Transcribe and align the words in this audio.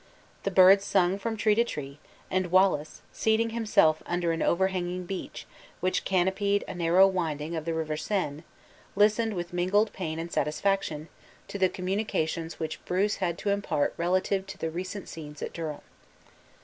The 0.41 0.49
birds 0.49 0.83
sung 0.83 1.19
from 1.19 1.37
tree 1.37 1.53
to 1.53 1.63
tree; 1.63 1.99
and 2.31 2.49
Wallace, 2.51 3.03
seating 3.13 3.51
himself 3.51 4.01
under 4.07 4.31
an 4.31 4.41
overhanging 4.41 5.05
beech, 5.05 5.45
which 5.79 6.05
canopied 6.05 6.63
a 6.67 6.73
narrow 6.73 7.05
winding 7.05 7.55
of 7.55 7.65
the 7.65 7.73
River 7.75 7.95
Seine, 7.95 8.41
listened 8.95 9.35
with 9.35 9.53
mingled 9.53 9.93
pain 9.93 10.17
and 10.17 10.31
satisfaction, 10.33 11.07
to 11.49 11.59
the 11.59 11.69
communications 11.69 12.59
which 12.59 12.83
Bruce 12.85 13.17
had 13.17 13.37
to 13.37 13.51
impart 13.51 13.93
relative 13.95 14.47
to 14.47 14.57
the 14.57 14.71
recent 14.71 15.07
scenes 15.07 15.39
at 15.43 15.53
Durham. 15.53 15.81